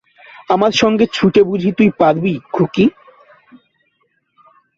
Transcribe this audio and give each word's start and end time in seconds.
আমার 0.49 0.71
সঙ্গে 0.71 1.05
ছুটে 1.13 1.41
বুঝি 1.43 1.71
তুই 1.71 1.89
পারবি, 1.99 2.33
খুকি? 2.51 2.85